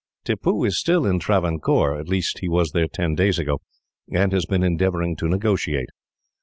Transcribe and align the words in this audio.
"Tippoo 0.25 0.63
is 0.63 0.79
still 0.79 1.05
in 1.05 1.19
Travancore 1.19 1.95
at 1.95 2.07
least, 2.07 2.39
he 2.39 2.49
was 2.49 2.71
there 2.71 2.87
ten 2.87 3.13
days 3.13 3.37
ago, 3.37 3.61
and 4.11 4.31
has 4.33 4.47
been 4.47 4.63
endeavouring 4.63 5.15
to 5.17 5.29
negotiate. 5.29 5.89